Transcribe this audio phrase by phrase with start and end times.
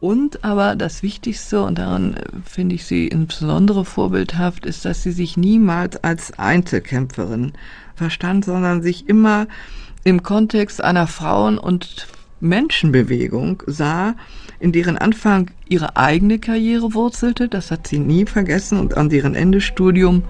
[0.00, 5.10] Und aber das Wichtigste, und daran äh, finde ich sie insbesondere vorbildhaft, ist, dass sie
[5.10, 7.52] sich niemals als Einzelkämpferin
[7.96, 9.48] verstand, sondern sich immer
[10.04, 12.06] im Kontext einer Frauen- und
[12.40, 14.14] Menschenbewegung sah,
[14.60, 19.34] in deren Anfang ihre eigene Karriere wurzelte, das hat sie nie vergessen, und an deren
[19.34, 20.22] Ende Studium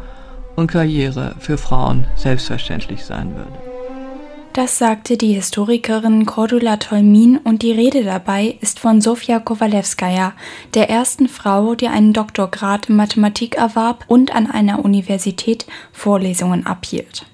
[0.56, 3.67] und Karriere für Frauen selbstverständlich sein würde.
[4.52, 10.32] Das sagte die Historikerin Cordula Tolmin und die Rede dabei ist von Sofia Kowalewskaja,
[10.74, 17.26] der ersten Frau, die einen Doktorgrad in Mathematik erwarb und an einer Universität Vorlesungen abhielt.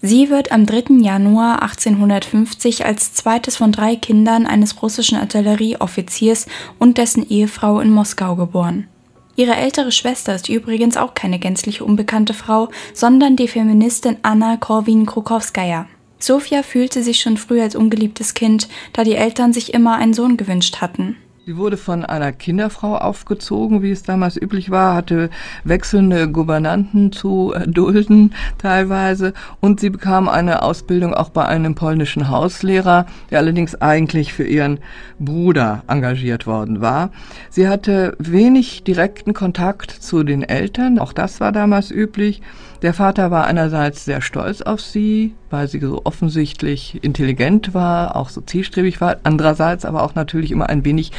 [0.00, 1.02] Sie wird am 3.
[1.02, 6.46] Januar 1850 als zweites von drei Kindern eines russischen Artillerieoffiziers
[6.78, 8.88] und dessen Ehefrau in Moskau geboren.
[9.36, 15.86] Ihre ältere Schwester ist übrigens auch keine gänzlich unbekannte Frau, sondern die Feministin Anna Korwin-Krukowskaja.
[16.22, 20.36] Sophia fühlte sich schon früh als ungeliebtes Kind, da die Eltern sich immer einen Sohn
[20.36, 21.16] gewünscht hatten.
[21.46, 25.30] Sie wurde von einer Kinderfrau aufgezogen, wie es damals üblich war, hatte
[25.64, 33.06] wechselnde Gouvernanten zu dulden teilweise und sie bekam eine Ausbildung auch bei einem polnischen Hauslehrer,
[33.30, 34.78] der allerdings eigentlich für ihren
[35.18, 37.10] Bruder engagiert worden war.
[37.48, 42.42] Sie hatte wenig direkten Kontakt zu den Eltern, auch das war damals üblich.
[42.82, 48.30] Der Vater war einerseits sehr stolz auf sie, weil sie so offensichtlich intelligent war, auch
[48.30, 51.12] so zielstrebig war, andererseits aber auch natürlich immer ein wenig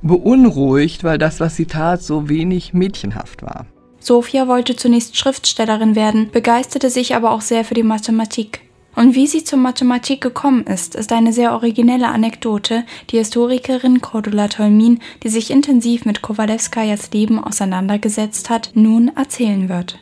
[0.00, 3.66] beunruhigt, weil das, was sie tat, so wenig mädchenhaft war.
[4.00, 8.62] Sophia wollte zunächst Schriftstellerin werden, begeisterte sich aber auch sehr für die Mathematik.
[8.96, 14.48] Und wie sie zur Mathematik gekommen ist, ist eine sehr originelle Anekdote, die Historikerin Cordula
[14.48, 19.98] Tolmin, die sich intensiv mit Kowalewskajas Leben auseinandergesetzt hat, nun erzählen wird.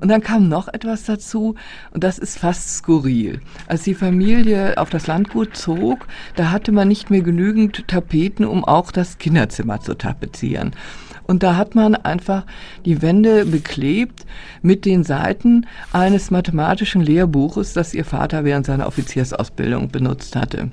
[0.00, 1.54] Und dann kam noch etwas dazu,
[1.92, 3.40] und das ist fast skurril.
[3.66, 8.64] Als die Familie auf das Landgut zog, da hatte man nicht mehr genügend Tapeten, um
[8.64, 10.72] auch das Kinderzimmer zu tapezieren.
[11.26, 12.44] Und da hat man einfach
[12.84, 14.26] die Wände beklebt
[14.62, 20.70] mit den Seiten eines mathematischen Lehrbuches, das ihr Vater während seiner Offiziersausbildung benutzt hatte.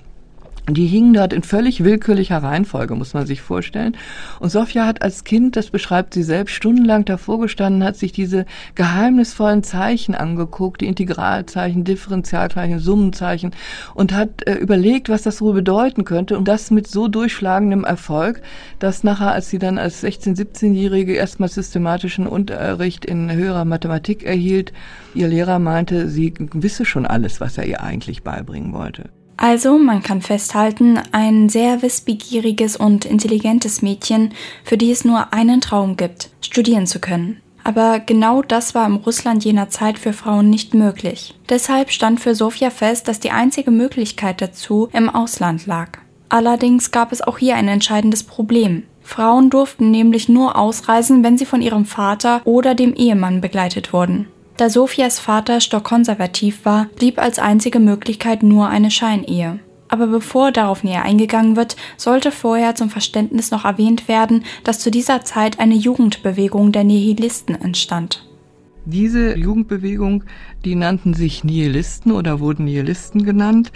[0.69, 3.97] Die hingen dort in völlig willkürlicher Reihenfolge, muss man sich vorstellen.
[4.39, 8.45] Und Sofia hat als Kind, das beschreibt sie selbst, stundenlang davor gestanden, hat sich diese
[8.75, 13.51] geheimnisvollen Zeichen angeguckt, die Integralzeichen, Differentialzeichen, Summenzeichen
[13.95, 16.37] und hat äh, überlegt, was das wohl bedeuten könnte.
[16.37, 18.41] Und das mit so durchschlagendem Erfolg,
[18.77, 24.73] dass nachher, als sie dann als 16-, 17-Jährige erstmal systematischen Unterricht in höherer Mathematik erhielt,
[25.15, 29.09] ihr Lehrer meinte, sie wisse schon alles, was er ihr eigentlich beibringen wollte.
[29.43, 35.61] Also, man kann festhalten, ein sehr wissbegieriges und intelligentes Mädchen, für die es nur einen
[35.61, 37.41] Traum gibt, studieren zu können.
[37.63, 41.33] Aber genau das war im Russland jener Zeit für Frauen nicht möglich.
[41.49, 45.97] Deshalb stand für Sofia fest, dass die einzige Möglichkeit dazu im Ausland lag.
[46.29, 48.83] Allerdings gab es auch hier ein entscheidendes Problem.
[49.01, 54.27] Frauen durften nämlich nur ausreisen, wenn sie von ihrem Vater oder dem Ehemann begleitet wurden.
[54.57, 59.59] Da Sophias Vater stockkonservativ war, blieb als einzige Möglichkeit nur eine Scheinehe.
[59.87, 64.89] Aber bevor darauf näher eingegangen wird, sollte vorher zum Verständnis noch erwähnt werden, dass zu
[64.89, 68.25] dieser Zeit eine Jugendbewegung der Nihilisten entstand.
[68.85, 70.23] Diese Jugendbewegung,
[70.63, 73.71] die nannten sich Nihilisten oder wurden Nihilisten genannt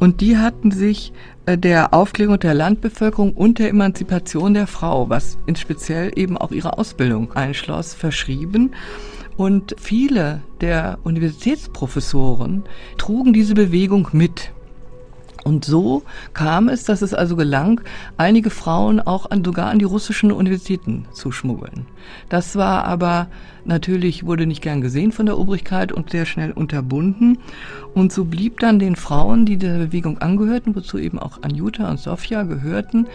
[0.00, 1.12] und die hatten sich
[1.46, 6.50] äh, der Aufklärung der Landbevölkerung und der Emanzipation der Frau, was in speziell eben auch
[6.50, 8.72] ihre Ausbildung einschloss, verschrieben
[9.38, 12.64] und viele der Universitätsprofessoren
[12.98, 14.50] trugen diese Bewegung mit.
[15.44, 16.02] Und so
[16.34, 17.80] kam es, dass es also gelang,
[18.16, 21.86] einige Frauen auch an, sogar an die russischen Universitäten zu schmuggeln.
[22.28, 23.28] Das war aber
[23.64, 27.38] natürlich, wurde nicht gern gesehen von der Obrigkeit und sehr schnell unterbunden.
[27.94, 32.00] Und so blieb dann den Frauen, die der Bewegung angehörten, wozu eben auch Anjuta und
[32.00, 33.06] Sofia gehörten,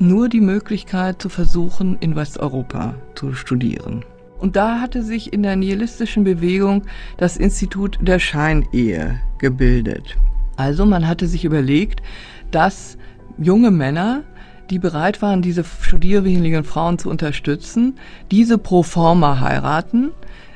[0.00, 4.04] nur die Möglichkeit zu versuchen, in Westeuropa zu studieren.
[4.38, 6.84] Und da hatte sich in der nihilistischen Bewegung
[7.16, 10.16] das Institut der Scheinehe gebildet.
[10.56, 12.02] Also man hatte sich überlegt,
[12.50, 12.98] dass
[13.36, 14.22] junge Männer,
[14.70, 17.98] die bereit waren, diese studierwilligen Frauen zu unterstützen,
[18.30, 20.10] diese pro forma heiraten,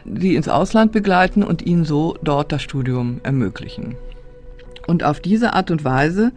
[0.05, 3.97] die ins Ausland begleiten und ihnen so dort das Studium ermöglichen.
[4.87, 6.33] Und auf diese Art und Weise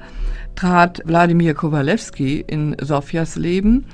[0.56, 3.86] trat Wladimir Kowalewski in Sofias Leben.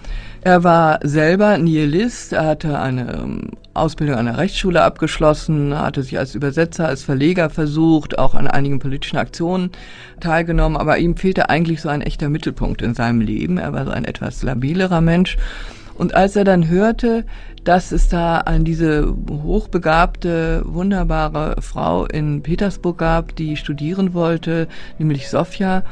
[0.42, 6.18] Er war selber Nihilist, er hatte eine ähm, Ausbildung an der Rechtsschule abgeschlossen, hatte sich
[6.18, 9.72] als Übersetzer, als Verleger versucht, auch an einigen politischen Aktionen
[10.20, 13.58] teilgenommen, aber ihm fehlte eigentlich so ein echter Mittelpunkt in seinem Leben.
[13.58, 15.38] Er war so ein etwas labilerer Mensch
[15.96, 17.26] Und als er dann hörte,
[17.64, 24.68] dass es da an diese hochbegabte, wunderbare Frau in Petersburg gab, die studieren wollte,
[24.98, 25.84] nämlich Sofia,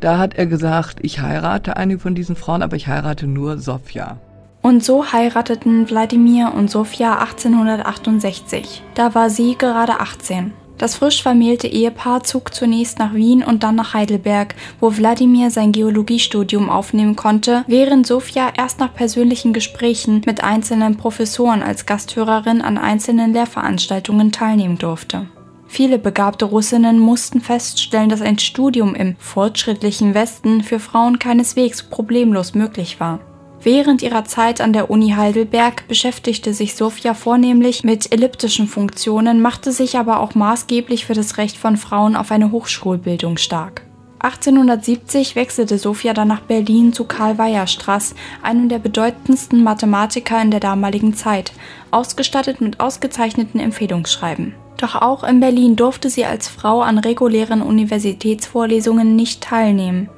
[0.00, 4.18] da hat er gesagt, ich heirate eine von diesen Frauen, aber ich heirate nur Sofia.
[4.62, 8.82] Und so heirateten Wladimir und Sofia 1868.
[8.94, 10.52] Da war sie gerade 18.
[10.82, 15.70] Das frisch vermählte Ehepaar zog zunächst nach Wien und dann nach Heidelberg, wo Wladimir sein
[15.70, 22.78] Geologiestudium aufnehmen konnte, während Sofia erst nach persönlichen Gesprächen mit einzelnen Professoren als Gasthörerin an
[22.78, 25.28] einzelnen Lehrveranstaltungen teilnehmen durfte.
[25.68, 32.54] Viele begabte Russinnen mussten feststellen, dass ein Studium im fortschrittlichen Westen für Frauen keineswegs problemlos
[32.54, 33.20] möglich war.
[33.64, 39.70] Während ihrer Zeit an der Uni Heidelberg beschäftigte sich Sophia vornehmlich mit elliptischen Funktionen, machte
[39.70, 43.82] sich aber auch maßgeblich für das Recht von Frauen auf eine Hochschulbildung stark.
[44.18, 50.60] 1870 wechselte Sophia dann nach Berlin zu Karl Weierstrass, einem der bedeutendsten Mathematiker in der
[50.60, 51.52] damaligen Zeit,
[51.92, 54.54] ausgestattet mit ausgezeichneten Empfehlungsschreiben.
[54.76, 60.08] Doch auch in Berlin durfte sie als Frau an regulären Universitätsvorlesungen nicht teilnehmen.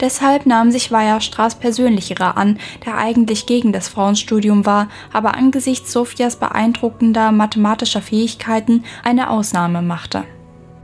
[0.00, 5.92] Deshalb nahm sich Weierstraß persönlich ihrer an, der eigentlich gegen das Frauenstudium war, aber angesichts
[5.92, 10.24] Sophias beeindruckender mathematischer Fähigkeiten eine Ausnahme machte.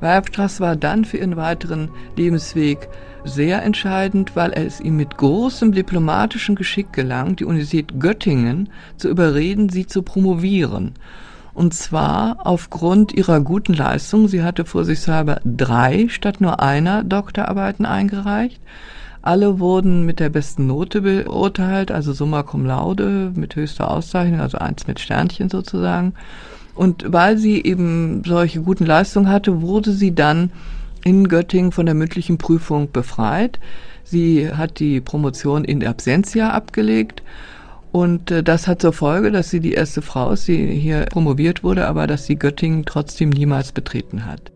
[0.00, 2.88] Weierstraß war dann für ihren weiteren Lebensweg
[3.24, 9.70] sehr entscheidend, weil es ihm mit großem diplomatischen Geschick gelang, die Universität Göttingen zu überreden,
[9.70, 10.92] sie zu promovieren.
[11.54, 14.26] Und zwar aufgrund ihrer guten Leistung.
[14.26, 18.60] Sie hatte vorsichtshalber drei statt nur einer Doktorarbeiten eingereicht.
[19.22, 24.58] Alle wurden mit der besten Note beurteilt, also summa cum laude mit höchster Auszeichnung, also
[24.58, 26.12] eins mit Sternchen sozusagen.
[26.74, 30.50] Und weil sie eben solche guten Leistungen hatte, wurde sie dann
[31.04, 33.60] in Göttingen von der mündlichen Prüfung befreit.
[34.02, 37.22] Sie hat die Promotion in Absentia abgelegt
[37.94, 41.62] und äh, das hat zur Folge, dass sie die erste Frau ist, die hier promoviert
[41.62, 44.50] wurde, aber dass sie Göttingen trotzdem niemals betreten hat.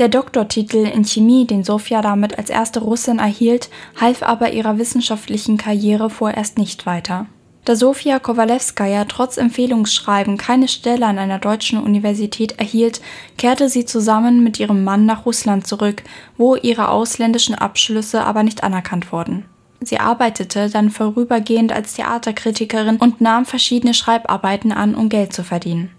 [0.00, 3.70] Der Doktortitel in Chemie, den Sofia damit als erste Russin erhielt,
[4.00, 7.26] half aber ihrer wissenschaftlichen Karriere vorerst nicht weiter.
[7.64, 13.00] Da Sofia Kowalewskaja trotz Empfehlungsschreiben keine Stelle an einer deutschen Universität erhielt,
[13.38, 16.02] kehrte sie zusammen mit ihrem Mann nach Russland zurück,
[16.36, 19.44] wo ihre ausländischen Abschlüsse aber nicht anerkannt wurden.
[19.82, 25.90] Sie arbeitete dann vorübergehend als Theaterkritikerin und nahm verschiedene Schreibarbeiten an, um Geld zu verdienen.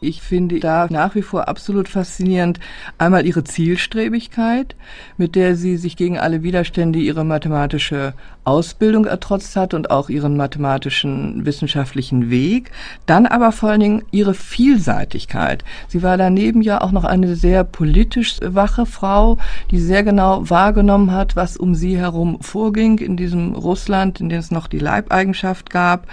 [0.00, 2.60] Ich finde da nach wie vor absolut faszinierend
[2.98, 4.76] einmal ihre Zielstrebigkeit,
[5.16, 8.14] mit der sie sich gegen alle Widerstände ihre mathematische
[8.44, 12.70] Ausbildung ertrotzt hat und auch ihren mathematischen wissenschaftlichen Weg.
[13.06, 15.64] Dann aber vor allen Dingen ihre Vielseitigkeit.
[15.88, 19.36] Sie war daneben ja auch noch eine sehr politisch wache Frau,
[19.72, 24.38] die sehr genau wahrgenommen hat, was um sie herum vorging in diesem Russland, in dem
[24.38, 26.06] es noch die Leibeigenschaft gab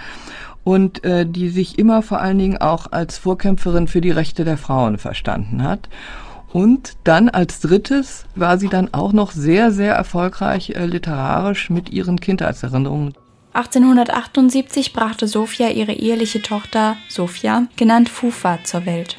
[0.66, 4.58] und äh, die sich immer vor allen Dingen auch als Vorkämpferin für die Rechte der
[4.58, 5.88] Frauen verstanden hat.
[6.52, 11.90] Und dann als drittes war sie dann auch noch sehr, sehr erfolgreich äh, literarisch mit
[11.90, 13.14] ihren Kindheitserinnerungen.
[13.52, 19.18] 1878 brachte Sophia ihre eheliche Tochter Sophia, genannt Fufa, zur Welt.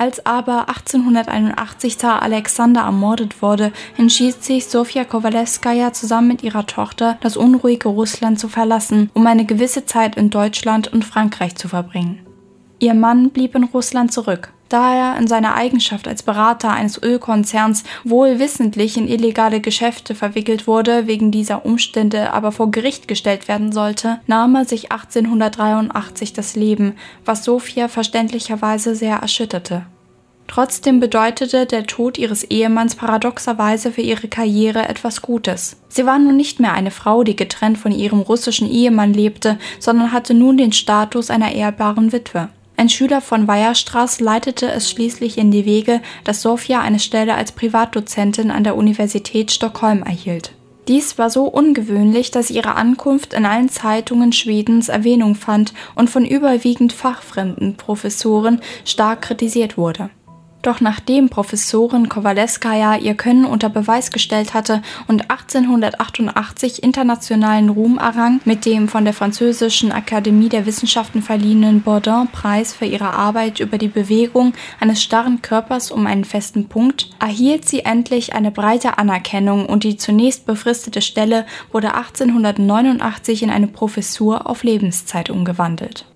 [0.00, 7.18] Als aber 1881 Zar Alexander ermordet wurde, entschied sich Sofia Kowalewskaja zusammen mit ihrer Tochter,
[7.20, 12.18] das unruhige Russland zu verlassen, um eine gewisse Zeit in Deutschland und Frankreich zu verbringen.
[12.78, 17.84] Ihr Mann blieb in Russland zurück, da er in seiner Eigenschaft als Berater eines Ölkonzerns
[18.04, 23.72] wohl wissentlich in illegale Geschäfte verwickelt wurde, wegen dieser Umstände aber vor Gericht gestellt werden
[23.72, 29.86] sollte, nahm er sich 1883 das Leben, was Sophia verständlicherweise sehr erschütterte.
[30.50, 35.76] Trotzdem bedeutete der Tod ihres Ehemanns paradoxerweise für ihre Karriere etwas Gutes.
[35.88, 40.10] Sie war nun nicht mehr eine Frau, die getrennt von ihrem russischen Ehemann lebte, sondern
[40.10, 42.48] hatte nun den Status einer ehrbaren Witwe.
[42.80, 47.52] Ein Schüler von Weierstraß leitete es schließlich in die Wege, dass Sofia eine Stelle als
[47.52, 50.52] Privatdozentin an der Universität Stockholm erhielt.
[50.88, 56.24] Dies war so ungewöhnlich, dass ihre Ankunft in allen Zeitungen Schwedens Erwähnung fand und von
[56.24, 60.08] überwiegend fachfremden Professoren stark kritisiert wurde.
[60.62, 68.40] Doch nachdem Professorin Kowalewskaja ihr Können unter Beweis gestellt hatte und 1888 internationalen Ruhm errang
[68.44, 73.88] mit dem von der französischen Akademie der Wissenschaften verliehenen Bourdin-Preis für ihre Arbeit über die
[73.88, 79.84] Bewegung eines starren Körpers um einen festen Punkt, erhielt sie endlich eine breite Anerkennung und
[79.84, 86.06] die zunächst befristete Stelle wurde 1889 in eine Professur auf Lebenszeit umgewandelt.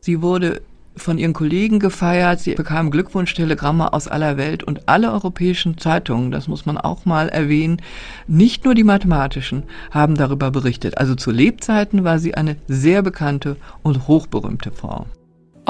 [0.00, 0.62] Sie wurde
[0.98, 2.40] von ihren Kollegen gefeiert.
[2.40, 7.28] Sie bekam Glückwunschtelegramme aus aller Welt und alle europäischen Zeitungen, das muss man auch mal
[7.28, 7.80] erwähnen,
[8.26, 10.98] nicht nur die mathematischen, haben darüber berichtet.
[10.98, 15.06] Also zu Lebzeiten war sie eine sehr bekannte und hochberühmte Frau.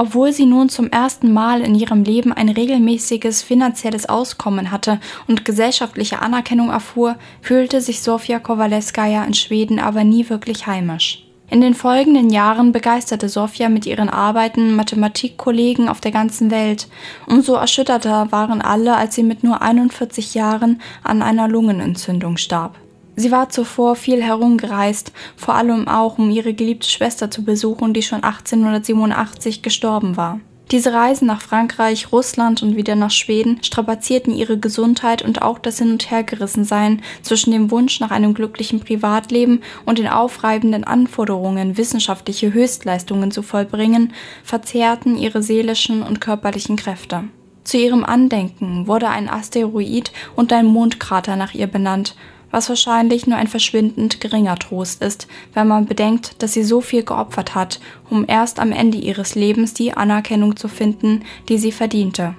[0.01, 5.43] Obwohl sie nun zum ersten Mal in ihrem Leben ein regelmäßiges finanzielles Auskommen hatte und
[5.43, 11.28] gesellschaftliche Anerkennung erfuhr, fühlte sich Sofia Kowaleskaja in Schweden aber nie wirklich heimisch.
[11.51, 16.87] In den folgenden Jahren begeisterte Sofia mit ihren Arbeiten Mathematikkollegen auf der ganzen Welt.
[17.25, 22.75] Umso erschütterter waren alle, als sie mit nur 41 Jahren an einer Lungenentzündung starb.
[23.15, 28.03] Sie war zuvor viel herumgereist, vor allem auch um ihre geliebte Schwester zu besuchen, die
[28.03, 30.39] schon 1887 gestorben war.
[30.71, 35.79] Diese Reisen nach Frankreich, Russland und wieder nach Schweden strapazierten ihre Gesundheit und auch das
[35.79, 42.53] Hin- und Hergerissensein zwischen dem Wunsch nach einem glücklichen Privatleben und den aufreibenden Anforderungen, wissenschaftliche
[42.53, 47.23] Höchstleistungen zu vollbringen, verzehrten ihre seelischen und körperlichen Kräfte.
[47.63, 52.15] Zu ihrem Andenken wurde ein Asteroid und ein Mondkrater nach ihr benannt,
[52.51, 57.03] was wahrscheinlich nur ein verschwindend geringer Trost ist, wenn man bedenkt, dass sie so viel
[57.03, 57.79] geopfert hat,
[58.09, 62.35] um erst am Ende ihres Lebens die Anerkennung zu finden, die sie verdiente.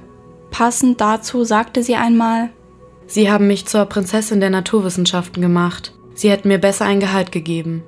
[0.51, 2.51] Passend dazu sagte sie einmal
[3.07, 5.93] Sie haben mich zur Prinzessin der Naturwissenschaften gemacht.
[6.15, 7.83] Sie hätten mir besser ein Gehalt gegeben.